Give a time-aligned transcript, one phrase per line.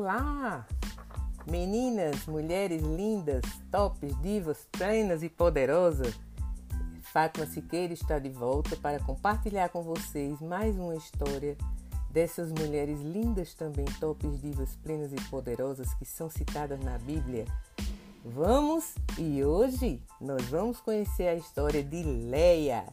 [0.00, 0.66] Olá!
[1.46, 6.18] Meninas, mulheres lindas, tops, divas, plenas e poderosas.
[7.12, 11.54] Fátima Siqueira está de volta para compartilhar com vocês mais uma história
[12.10, 17.44] dessas mulheres lindas também, tops, divas, plenas e poderosas que são citadas na Bíblia.
[18.24, 22.86] Vamos e hoje nós vamos conhecer a história de Leia.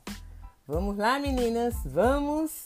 [0.68, 2.66] Vamos lá, meninas, vamos!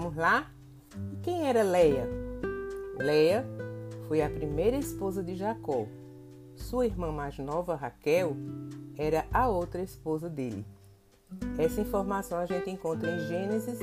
[0.00, 0.50] Vamos lá?
[1.22, 2.08] Quem era Leia?
[2.96, 3.44] Leia
[4.08, 5.86] foi a primeira esposa de Jacó.
[6.56, 8.34] Sua irmã mais nova, Raquel,
[8.96, 10.64] era a outra esposa dele.
[11.58, 13.78] Essa informação a gente encontra em Gênesis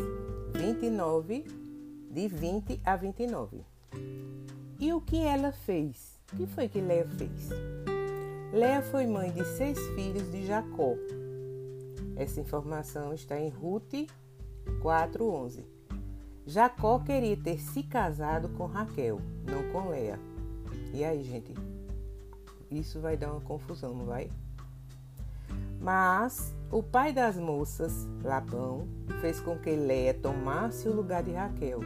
[0.55, 1.45] 29,
[2.09, 3.63] de 20 a 29.
[4.79, 6.19] E o que ela fez?
[6.33, 7.49] O que foi que Leia fez?
[8.51, 10.95] Leia foi mãe de seis filhos de Jacó.
[12.15, 14.09] Essa informação está em Ruth
[14.81, 15.76] 4:11.
[16.47, 20.17] Jacó queria ter se casado com Raquel, não com Leia.
[20.93, 21.53] E aí, gente?
[22.71, 24.31] Isso vai dar uma confusão, não vai?
[25.77, 28.87] Mas o pai das moças, Labão,
[29.19, 31.81] fez com que Leia tomasse o lugar de Raquel.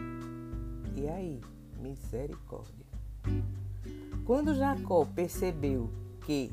[0.96, 1.42] E aí?
[1.82, 2.86] Misericórdia.
[4.26, 5.90] Quando Jacó percebeu
[6.24, 6.52] que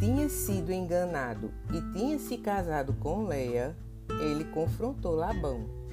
[0.00, 3.76] tinha sido enganado e tinha se casado com Leia,
[4.20, 5.85] ele confrontou Labão.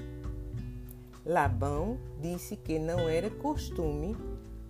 [1.26, 4.16] Labão disse que não era costume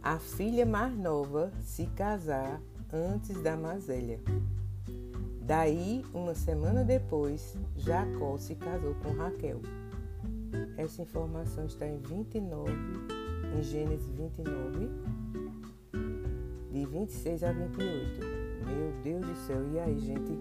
[0.04, 4.20] a filha mais nova se casar antes da velha.
[5.42, 9.62] Daí, uma semana depois, Jacó se casou com Raquel.
[10.78, 12.72] Essa informação está em 29,
[13.58, 14.90] em Gênesis 29,
[16.72, 18.20] de 26 a 28.
[18.68, 20.40] Meu Deus do céu, e aí, gente?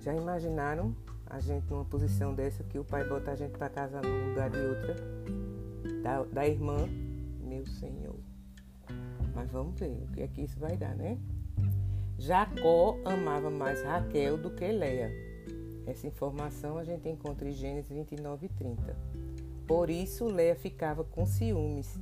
[0.00, 0.94] Já imaginaram
[1.26, 4.50] a gente numa posição dessa que o pai bota a gente para casar num lugar
[4.50, 4.96] de outra,
[6.02, 6.88] da, da irmã?
[7.40, 8.16] Meu Senhor.
[9.34, 11.18] Mas vamos ver o que é que isso vai dar, né?
[12.18, 15.12] Jacó amava mais Raquel do que Leia.
[15.86, 18.96] Essa informação a gente encontra em Gênesis 29 e 30.
[19.66, 21.98] Por isso, Leia ficava com ciúmes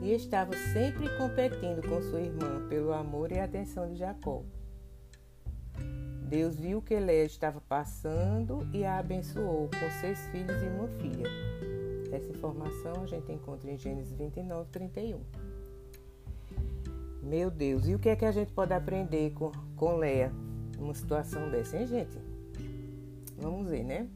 [0.00, 4.42] e estava sempre competindo com sua irmã pelo amor e atenção de Jacó.
[6.32, 11.28] Deus viu que Leia estava passando e a abençoou com seis filhos e uma filha.
[12.10, 15.20] Essa informação a gente encontra em Gênesis 29, 31.
[17.22, 20.32] Meu Deus, e o que é que a gente pode aprender com, com Leia
[20.78, 22.18] numa situação dessa, hein, gente?
[23.36, 24.08] Vamos ver, né?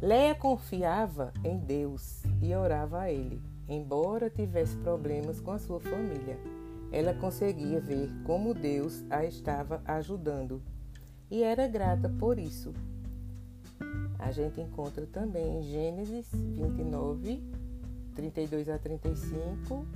[0.00, 3.40] Leia confiava em Deus e orava a Ele.
[3.68, 6.36] Embora tivesse problemas com a sua família,
[6.90, 10.60] ela conseguia ver como Deus a estava ajudando
[11.32, 12.74] e era grata por isso.
[14.18, 17.42] A gente encontra também em Gênesis 29,
[18.14, 19.86] 32 a 35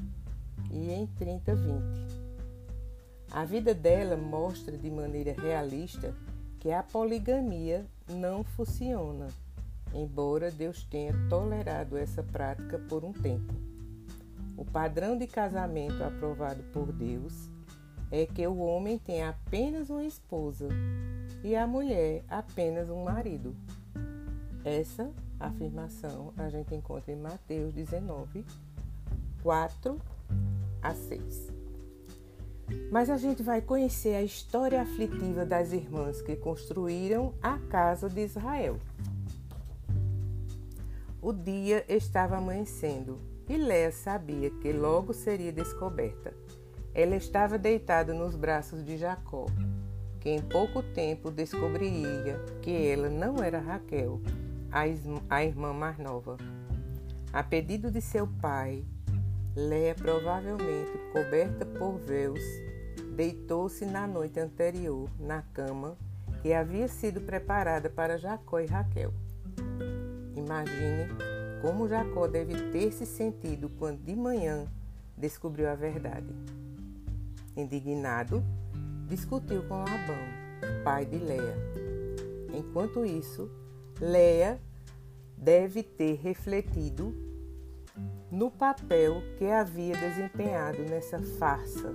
[0.71, 1.73] e em 30 20.
[3.31, 6.15] A vida dela mostra de maneira realista
[6.59, 9.29] que a poligamia não funciona,
[9.93, 13.53] embora Deus tenha tolerado essa prática por um tempo.
[14.57, 17.51] O padrão de casamento aprovado por Deus
[18.11, 20.69] é que o homem tem apenas uma esposa
[21.43, 23.55] e a mulher apenas um marido.
[24.65, 28.45] Essa afirmação a gente encontra em Mateus 19,
[29.43, 30.01] 4
[30.83, 31.53] a 6.
[32.91, 38.25] Mas a gente vai conhecer a história aflitiva das irmãs que construíram a casa de
[38.25, 38.79] Israel.
[41.23, 46.35] O dia estava amanhecendo e Léa sabia que logo seria descoberta.
[46.93, 49.47] Ela estava deitada nos braços de Jacó,
[50.27, 54.21] que em pouco tempo descobriria que ela não era Raquel,
[55.31, 56.37] a irmã mais nova.
[57.33, 58.84] A pedido de seu pai,
[59.55, 62.41] Leia, provavelmente coberta por véus,
[63.15, 65.97] deitou-se na noite anterior na cama
[66.43, 69.15] que havia sido preparada para Jacó e Raquel.
[70.34, 71.07] Imagine
[71.63, 74.67] como Jacó deve ter se sentido quando de manhã
[75.17, 76.27] descobriu a verdade.
[77.57, 78.43] Indignado,
[79.07, 80.17] discutiu com Labão,
[80.85, 81.57] pai de Leia.
[82.53, 83.51] Enquanto isso,
[84.01, 84.61] Leia
[85.37, 87.15] deve ter refletido
[88.31, 91.95] no papel que havia desempenhado nessa farsa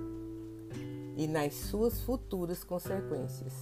[1.16, 3.52] e nas suas futuras consequências.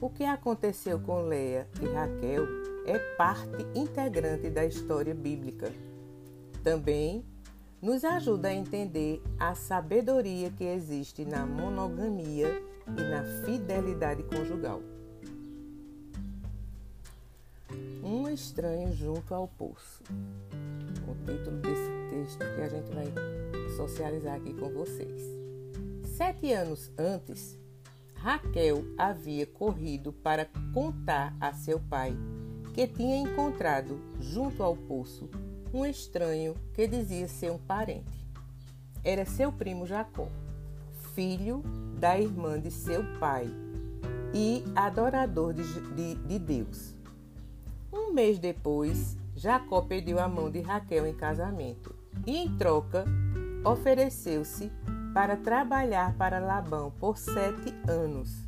[0.00, 2.44] O que aconteceu com Leia e Raquel
[2.86, 5.72] é parte integrante da história bíblica.
[6.62, 7.24] Também
[7.84, 12.48] nos ajuda a entender a sabedoria que existe na monogamia
[12.88, 14.80] e na fidelidade conjugal.
[18.02, 20.02] Um estranho junto ao poço.
[21.06, 23.12] O título desse texto que a gente vai
[23.76, 25.20] socializar aqui com vocês.
[26.16, 27.58] Sete anos antes,
[28.14, 32.16] Raquel havia corrido para contar a seu pai
[32.72, 35.28] que tinha encontrado junto ao poço
[35.74, 38.24] um estranho que dizia ser um parente.
[39.02, 40.28] Era seu primo Jacó,
[41.14, 41.62] filho
[41.98, 43.48] da irmã de seu pai
[44.32, 46.94] e adorador de, de, de Deus.
[47.92, 51.94] Um mês depois, Jacó pediu a mão de Raquel em casamento
[52.24, 53.04] e, em troca,
[53.64, 54.70] ofereceu-se
[55.12, 58.44] para trabalhar para Labão por sete anos.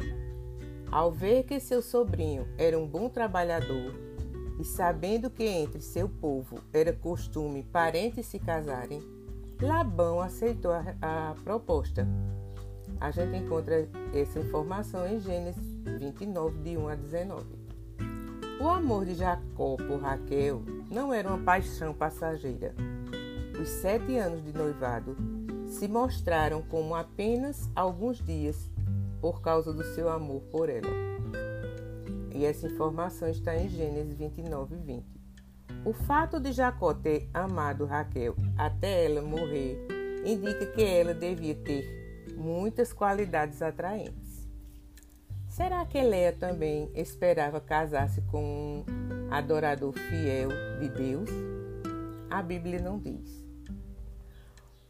[0.91, 4.06] Ao ver que seu sobrinho era um bom trabalhador
[4.59, 9.03] e sabendo que entre seu povo era costume parentes se casarem,
[9.61, 12.07] Labão aceitou a, a proposta.
[13.01, 15.65] A gente encontra essa informação em Gênesis
[15.99, 17.47] 29, de 1 a 19.
[18.61, 22.75] O amor de Jacó por Raquel não era uma paixão passageira.
[23.61, 25.17] Os sete anos de noivado
[25.67, 28.71] se mostraram como apenas alguns dias
[29.21, 31.06] por causa do seu amor por ela.
[32.37, 35.05] E essa informação está em Gênesis 29, 20.
[35.87, 39.79] O fato de Jacó ter amado Raquel até ela morrer
[40.23, 44.47] indica que ela devia ter muitas qualidades atraentes.
[45.49, 51.31] Será que Leia também esperava casar-se com um adorador fiel de Deus?
[52.29, 53.47] A Bíblia não diz.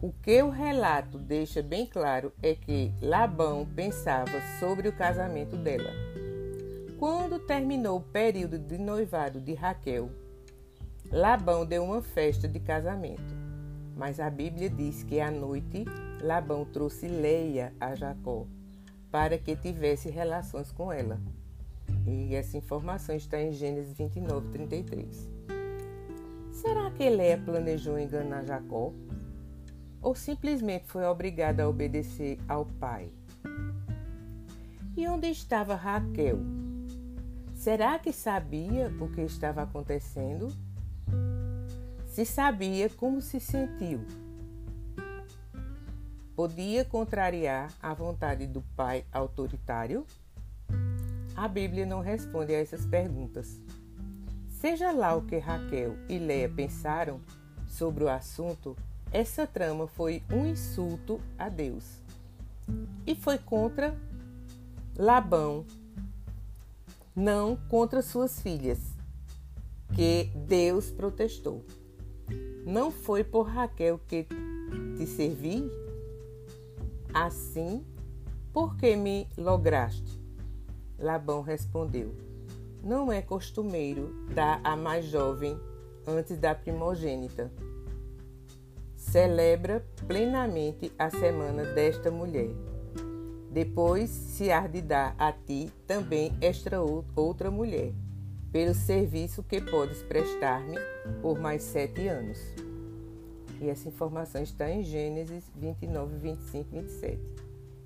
[0.00, 6.05] O que o relato deixa bem claro é que Labão pensava sobre o casamento dela.
[6.98, 10.10] Quando terminou o período de noivado de Raquel,
[11.10, 13.34] Labão deu uma festa de casamento.
[13.96, 15.84] Mas a Bíblia diz que à noite
[16.22, 18.46] Labão trouxe Leia a Jacó
[19.10, 21.18] para que tivesse relações com ela.
[22.06, 25.28] E essa informação está em Gênesis 29, 33.
[26.50, 28.92] Será que Leia planejou enganar Jacó?
[30.06, 33.10] ou simplesmente foi obrigada a obedecer ao pai?
[34.96, 36.38] E onde estava Raquel?
[37.66, 40.54] Será que sabia o que estava acontecendo?
[42.06, 44.06] Se sabia, como se sentiu?
[46.36, 50.06] Podia contrariar a vontade do pai autoritário?
[51.34, 53.60] A Bíblia não responde a essas perguntas.
[54.48, 57.20] Seja lá o que Raquel e Leia pensaram
[57.66, 58.76] sobre o assunto,
[59.10, 62.00] essa trama foi um insulto a Deus
[63.04, 63.92] e foi contra
[64.96, 65.66] Labão,
[67.16, 68.78] não contra suas filhas,
[69.94, 71.64] que Deus protestou.
[72.66, 74.26] Não foi por Raquel que
[74.98, 75.70] te servi?
[77.14, 77.82] Assim,
[78.52, 80.20] por que me lograste?
[80.98, 82.14] Labão respondeu:
[82.84, 85.58] Não é costumeiro dar a mais jovem
[86.06, 87.50] antes da primogênita
[89.16, 92.50] celebra plenamente a semana desta mulher.
[93.56, 94.48] Depois se
[94.82, 97.90] dar a ti também esta outra mulher,
[98.52, 100.76] pelo serviço que podes prestar-me
[101.22, 102.38] por mais sete anos.
[103.58, 107.18] E essa informação está em Gênesis 29, 25 e 27.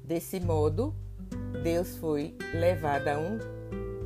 [0.03, 0.93] Desse modo,
[1.63, 3.39] Deus foi levado a um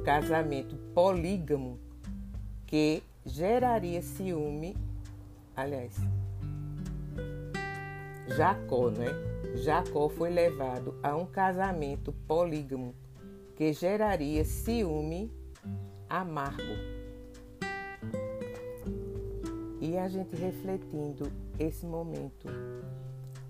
[0.05, 1.79] casamento polígamo
[2.67, 4.77] que geraria ciúme,
[5.57, 5.95] aliás,
[8.37, 9.34] Jacó, né?
[9.55, 12.95] Jacó foi levado a um casamento polígamo
[13.57, 15.33] que geraria ciúme
[16.09, 16.63] amargo.
[19.81, 22.49] E a gente refletindo esse momento,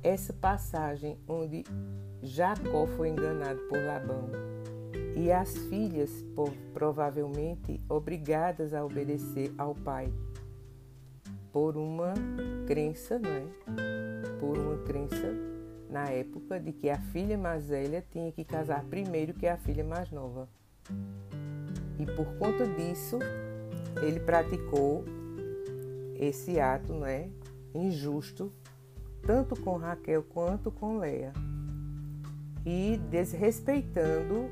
[0.02, 1.64] essa passagem onde
[2.23, 4.28] Jacó foi enganado por Labão
[5.16, 6.25] e as filhas
[6.73, 10.12] provavelmente obrigadas a obedecer ao pai
[11.52, 12.12] por uma
[12.66, 13.44] crença, não é?
[14.40, 15.53] por uma crença
[15.94, 19.84] na época de que a filha mais velha tinha que casar primeiro que a filha
[19.84, 20.48] mais nova.
[22.00, 23.20] E por conta disso,
[24.02, 25.04] ele praticou
[26.16, 27.30] esse ato né,
[27.72, 28.52] injusto,
[29.24, 31.32] tanto com Raquel quanto com Leia,
[32.66, 34.50] e desrespeitando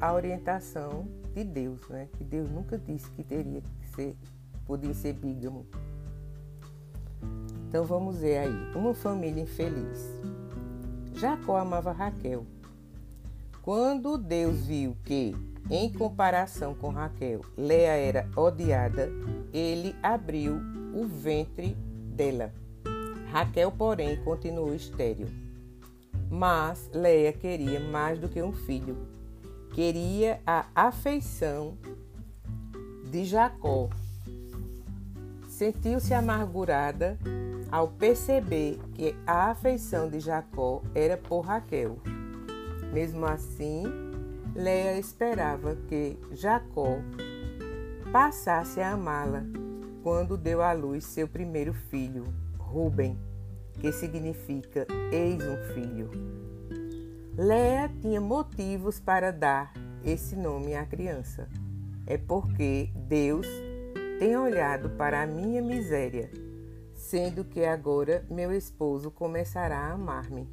[0.00, 4.16] a orientação de Deus, né, que Deus nunca disse que teria que ser,
[4.64, 5.66] podia ser bígamo.
[7.68, 10.21] Então vamos ver aí, uma família infeliz.
[11.22, 12.44] Jacó amava Raquel.
[13.62, 15.32] Quando Deus viu que,
[15.70, 19.08] em comparação com Raquel, Leia era odiada,
[19.52, 20.60] ele abriu
[20.92, 21.76] o ventre
[22.12, 22.52] dela.
[23.30, 25.28] Raquel, porém, continuou estéril.
[26.28, 29.06] Mas Leia queria mais do que um filho.
[29.72, 31.78] Queria a afeição
[33.12, 33.88] de Jacó.
[35.48, 37.16] Sentiu-se amargurada
[37.72, 41.98] ao perceber que a afeição de Jacó era por Raquel.
[42.92, 43.84] Mesmo assim,
[44.54, 46.98] Leia esperava que Jacó
[48.12, 49.42] passasse a amá-la
[50.02, 52.24] quando deu à luz seu primeiro filho,
[52.58, 53.18] Ruben,
[53.80, 56.10] que significa eis um filho.
[57.34, 59.72] Leia tinha motivos para dar
[60.04, 61.48] esse nome à criança.
[62.06, 63.46] É porque Deus
[64.18, 66.30] tem olhado para a minha miséria,
[67.02, 70.48] sendo que agora meu esposo começará a amar-me.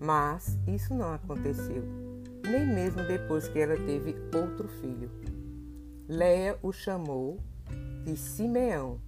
[0.00, 1.84] Mas isso não aconteceu,
[2.42, 5.10] nem mesmo depois que ela teve outro filho.
[6.08, 7.38] Leia o chamou
[8.04, 8.98] de Simeão,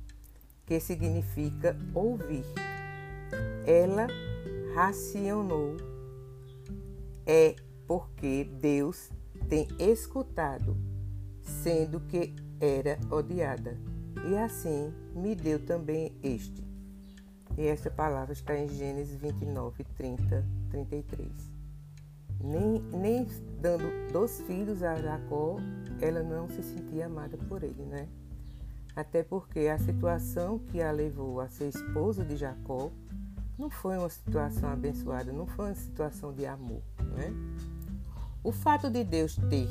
[0.66, 2.45] que significa ouvir.
[3.66, 4.07] Ela
[4.75, 5.78] racionou.
[7.25, 9.11] É porque Deus
[9.49, 10.76] tem escutado,
[11.40, 13.78] sendo que era odiada.
[14.28, 16.62] E assim me deu também este.
[17.56, 21.30] E essa palavra está em Gênesis 29, 30, 33.
[22.38, 23.26] Nem, nem
[23.61, 25.56] dando dois filhos a Jacó,
[26.00, 28.06] ela não se sentia amada por ele, né?
[28.94, 32.90] Até porque a situação que a levou a ser esposa de Jacó
[33.58, 36.82] não foi uma situação abençoada, não foi uma situação de amor,
[37.16, 37.32] né?
[38.44, 39.66] O fato de Deus ter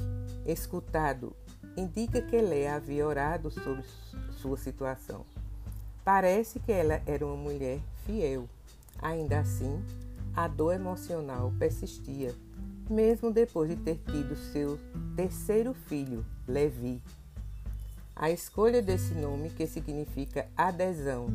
[0.45, 1.35] escutado
[1.77, 3.83] indica que Léa havia orado sobre
[4.31, 5.25] sua situação.
[6.05, 8.47] Parece que ela era uma mulher fiel.
[9.01, 9.83] Ainda assim,
[10.35, 12.35] a dor emocional persistia,
[12.87, 14.77] mesmo depois de ter tido seu
[15.15, 17.01] terceiro filho, Levi.
[18.15, 21.27] A escolha desse nome, que significa adesão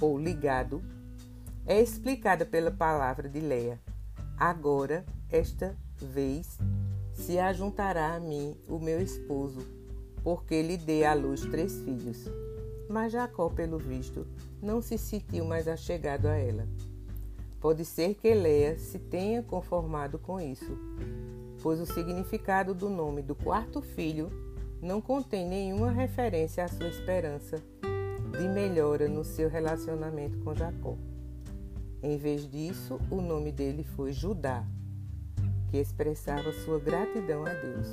[0.00, 0.82] ou ligado,
[1.66, 3.78] é explicada pela palavra de Leia.
[4.38, 6.58] Agora, esta vez,
[7.12, 9.60] se ajuntará a mim o meu esposo,
[10.24, 12.24] porque lhe dei à luz três filhos.
[12.88, 14.26] Mas Jacó, pelo visto,
[14.62, 16.66] não se sentiu mais achegado a ela.
[17.60, 20.78] Pode ser que Leia se tenha conformado com isso,
[21.62, 24.30] pois o significado do nome do quarto filho
[24.80, 27.60] não contém nenhuma referência à sua esperança
[28.38, 30.96] de melhora no seu relacionamento com Jacó.
[32.02, 34.64] Em vez disso, o nome dele foi Judá,
[35.70, 37.88] que expressava sua gratidão a Deus.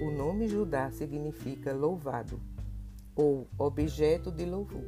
[0.00, 2.40] O nome Judá significa louvado
[3.18, 4.84] ou objeto de louvor.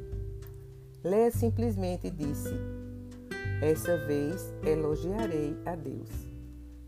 [1.03, 2.53] Léa simplesmente disse:
[3.61, 6.09] Essa vez elogiarei a Deus.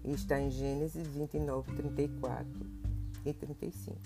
[0.05, 2.45] Está em Gênesis 29, 34
[3.25, 3.97] e 35.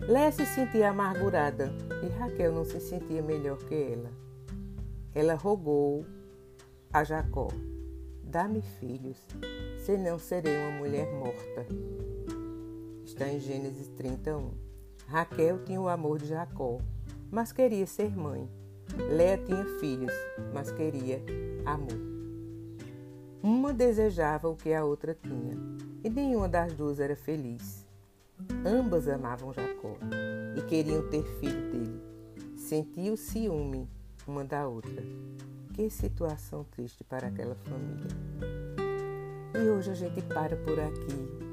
[0.00, 1.72] Léa se sentia amargurada
[2.02, 4.10] e Raquel não se sentia melhor que ela.
[5.14, 6.04] Ela rogou
[6.92, 7.48] a Jacó:
[8.24, 9.18] Dá-me filhos,
[9.84, 11.66] senão serei uma mulher morta.
[13.04, 14.67] Está em Gênesis 31.
[15.08, 16.78] Raquel tinha o amor de Jacó,
[17.30, 18.46] mas queria ser mãe.
[19.10, 20.12] Léa tinha filhos,
[20.52, 21.22] mas queria
[21.64, 21.98] amor.
[23.42, 25.56] Uma desejava o que a outra tinha,
[26.04, 27.86] e nenhuma das duas era feliz.
[28.66, 29.96] Ambas amavam Jacó
[30.54, 32.02] e queriam ter filho dele.
[32.54, 33.88] Sentia o ciúme
[34.26, 35.02] uma da outra.
[35.72, 38.08] Que situação triste para aquela família.
[39.54, 41.47] E hoje a gente para por aqui.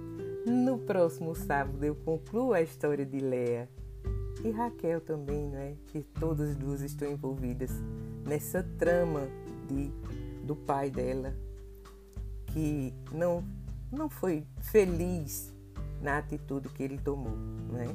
[0.46, 3.68] No próximo sábado eu concluo a história de Léa
[4.44, 5.74] e Raquel também, não é?
[5.88, 7.72] Que todas as duas estão envolvidas
[8.24, 9.22] nessa trama
[9.68, 9.92] de,
[10.46, 11.34] do pai dela,
[12.54, 13.44] que não,
[13.92, 15.52] não foi feliz
[16.00, 17.36] na atitude que ele tomou,
[17.72, 17.88] né?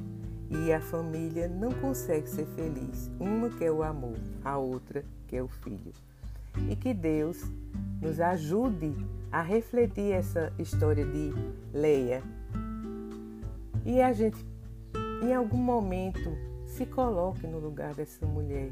[0.49, 3.09] E a família não consegue ser feliz.
[3.17, 5.93] Uma quer o amor, a outra quer o filho.
[6.69, 7.41] E que Deus
[8.01, 8.93] nos ajude
[9.31, 11.33] a refletir essa história de
[11.73, 12.21] Leia.
[13.85, 14.45] E a gente,
[15.23, 18.71] em algum momento, se coloque no lugar dessa mulher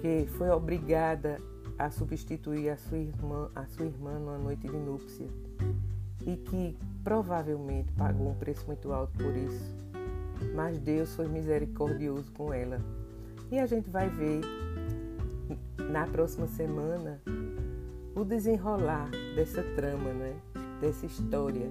[0.00, 1.40] que foi obrigada
[1.78, 5.26] a substituir a sua irmã, a sua irmã numa noite de núpcia
[6.26, 9.74] e que provavelmente pagou um preço muito alto por isso.
[10.54, 12.80] Mas Deus foi misericordioso com ela.
[13.50, 14.40] E a gente vai ver
[15.90, 17.20] na próxima semana
[18.16, 20.34] o desenrolar dessa trama, né?
[20.80, 21.70] dessa história.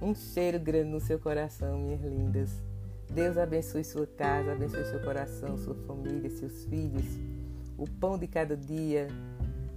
[0.00, 2.62] Um cheiro grande no seu coração, minhas lindas.
[3.10, 7.06] Deus abençoe sua casa, abençoe seu coração, sua família, seus filhos,
[7.78, 9.08] o pão de cada dia,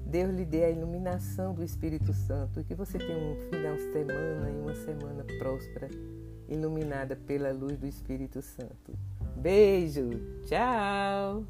[0.05, 3.93] Deus lhe dê a iluminação do Espírito Santo e que você tenha um final de
[3.93, 5.87] semana e uma semana próspera,
[6.47, 8.97] iluminada pela luz do Espírito Santo.
[9.35, 10.09] Beijo,
[10.47, 11.45] tchau!